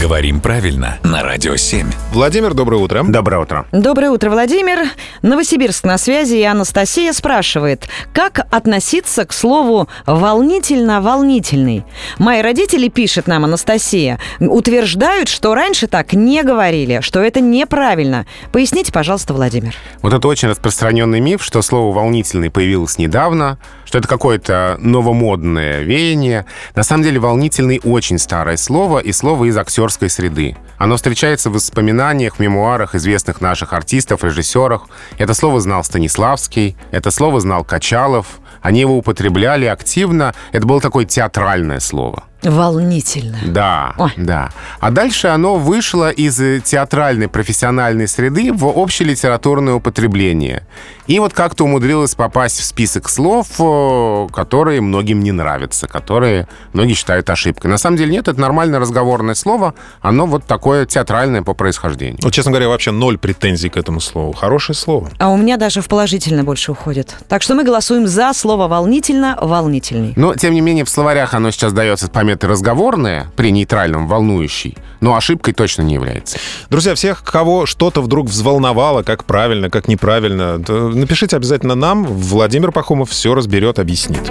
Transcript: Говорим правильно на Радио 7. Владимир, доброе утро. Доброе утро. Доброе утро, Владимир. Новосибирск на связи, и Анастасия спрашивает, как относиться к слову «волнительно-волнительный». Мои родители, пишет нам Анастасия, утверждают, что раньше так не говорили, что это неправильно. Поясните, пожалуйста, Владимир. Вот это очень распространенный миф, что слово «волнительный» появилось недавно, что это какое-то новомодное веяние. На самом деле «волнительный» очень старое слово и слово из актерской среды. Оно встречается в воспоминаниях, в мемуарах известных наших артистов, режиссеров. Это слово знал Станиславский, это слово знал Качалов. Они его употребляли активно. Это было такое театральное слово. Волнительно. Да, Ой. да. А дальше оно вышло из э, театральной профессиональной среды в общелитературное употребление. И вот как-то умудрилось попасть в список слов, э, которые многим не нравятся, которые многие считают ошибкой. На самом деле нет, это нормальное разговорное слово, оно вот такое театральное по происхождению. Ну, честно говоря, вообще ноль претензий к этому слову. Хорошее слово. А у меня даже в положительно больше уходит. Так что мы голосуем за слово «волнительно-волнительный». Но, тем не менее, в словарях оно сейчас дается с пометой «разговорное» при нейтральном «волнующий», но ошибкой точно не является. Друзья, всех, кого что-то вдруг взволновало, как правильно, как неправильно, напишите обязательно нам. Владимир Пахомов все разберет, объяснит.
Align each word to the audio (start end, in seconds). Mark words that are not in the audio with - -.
Говорим 0.00 0.40
правильно 0.40 0.98
на 1.04 1.22
Радио 1.22 1.56
7. 1.56 1.86
Владимир, 2.12 2.54
доброе 2.54 2.78
утро. 2.78 3.04
Доброе 3.06 3.42
утро. 3.42 3.66
Доброе 3.70 4.10
утро, 4.10 4.30
Владимир. 4.30 4.88
Новосибирск 5.20 5.84
на 5.84 5.98
связи, 5.98 6.36
и 6.36 6.42
Анастасия 6.42 7.12
спрашивает, 7.12 7.86
как 8.14 8.46
относиться 8.50 9.26
к 9.26 9.32
слову 9.34 9.88
«волнительно-волнительный». 10.06 11.84
Мои 12.18 12.40
родители, 12.40 12.88
пишет 12.88 13.26
нам 13.26 13.44
Анастасия, 13.44 14.18
утверждают, 14.40 15.28
что 15.28 15.54
раньше 15.54 15.86
так 15.86 16.14
не 16.14 16.42
говорили, 16.42 17.00
что 17.02 17.20
это 17.20 17.40
неправильно. 17.42 18.24
Поясните, 18.52 18.92
пожалуйста, 18.92 19.34
Владимир. 19.34 19.74
Вот 20.00 20.14
это 20.14 20.26
очень 20.26 20.48
распространенный 20.48 21.20
миф, 21.20 21.44
что 21.44 21.60
слово 21.60 21.94
«волнительный» 21.94 22.50
появилось 22.50 22.96
недавно, 22.96 23.58
что 23.84 23.98
это 23.98 24.08
какое-то 24.08 24.76
новомодное 24.80 25.82
веяние. 25.82 26.46
На 26.74 26.84
самом 26.84 27.02
деле 27.02 27.20
«волнительный» 27.20 27.82
очень 27.84 28.18
старое 28.18 28.56
слово 28.56 29.00
и 29.00 29.12
слово 29.12 29.44
из 29.44 29.58
актерской 29.90 30.08
среды. 30.08 30.56
Оно 30.78 30.96
встречается 30.96 31.50
в 31.50 31.54
воспоминаниях, 31.54 32.36
в 32.36 32.40
мемуарах 32.40 32.94
известных 32.94 33.40
наших 33.40 33.72
артистов, 33.72 34.24
режиссеров. 34.24 34.82
Это 35.18 35.34
слово 35.34 35.60
знал 35.60 35.84
Станиславский, 35.84 36.76
это 36.92 37.10
слово 37.10 37.40
знал 37.40 37.64
Качалов. 37.64 38.26
Они 38.62 38.80
его 38.80 38.96
употребляли 38.96 39.66
активно. 39.66 40.34
Это 40.52 40.66
было 40.66 40.80
такое 40.80 41.04
театральное 41.04 41.80
слово. 41.80 42.24
Волнительно. 42.42 43.38
Да, 43.46 43.94
Ой. 43.98 44.12
да. 44.16 44.50
А 44.80 44.90
дальше 44.90 45.28
оно 45.28 45.56
вышло 45.56 46.10
из 46.10 46.40
э, 46.40 46.60
театральной 46.60 47.28
профессиональной 47.28 48.08
среды 48.08 48.52
в 48.52 48.66
общелитературное 48.66 49.74
употребление. 49.74 50.66
И 51.06 51.18
вот 51.18 51.32
как-то 51.32 51.64
умудрилось 51.64 52.14
попасть 52.14 52.60
в 52.60 52.64
список 52.64 53.08
слов, 53.08 53.48
э, 53.58 54.28
которые 54.32 54.80
многим 54.80 55.20
не 55.20 55.32
нравятся, 55.32 55.86
которые 55.86 56.48
многие 56.72 56.94
считают 56.94 57.28
ошибкой. 57.30 57.70
На 57.70 57.78
самом 57.78 57.96
деле 57.96 58.12
нет, 58.12 58.28
это 58.28 58.40
нормальное 58.40 58.80
разговорное 58.80 59.34
слово, 59.34 59.74
оно 60.00 60.26
вот 60.26 60.44
такое 60.44 60.86
театральное 60.86 61.42
по 61.42 61.54
происхождению. 61.54 62.18
Ну, 62.22 62.30
честно 62.30 62.52
говоря, 62.52 62.68
вообще 62.68 62.90
ноль 62.90 63.18
претензий 63.18 63.68
к 63.68 63.76
этому 63.76 64.00
слову. 64.00 64.32
Хорошее 64.32 64.76
слово. 64.76 65.10
А 65.18 65.28
у 65.30 65.36
меня 65.36 65.56
даже 65.56 65.82
в 65.82 65.88
положительно 65.88 66.44
больше 66.44 66.72
уходит. 66.72 67.16
Так 67.28 67.42
что 67.42 67.54
мы 67.54 67.64
голосуем 67.64 68.06
за 68.06 68.32
слово 68.32 68.68
«волнительно-волнительный». 68.68 70.12
Но, 70.16 70.34
тем 70.34 70.54
не 70.54 70.60
менее, 70.60 70.84
в 70.84 70.88
словарях 70.88 71.34
оно 71.34 71.50
сейчас 71.50 71.72
дается 71.72 72.06
с 72.06 72.10
пометой 72.30 72.48
«разговорное» 72.48 73.26
при 73.34 73.50
нейтральном 73.50 74.06
«волнующий», 74.06 74.76
но 75.00 75.16
ошибкой 75.16 75.52
точно 75.52 75.82
не 75.82 75.94
является. 75.94 76.38
Друзья, 76.70 76.94
всех, 76.94 77.24
кого 77.24 77.66
что-то 77.66 78.02
вдруг 78.02 78.28
взволновало, 78.28 79.02
как 79.02 79.24
правильно, 79.24 79.68
как 79.68 79.88
неправильно, 79.88 80.58
напишите 80.58 81.36
обязательно 81.36 81.74
нам. 81.74 82.04
Владимир 82.04 82.70
Пахомов 82.70 83.10
все 83.10 83.34
разберет, 83.34 83.80
объяснит. 83.80 84.30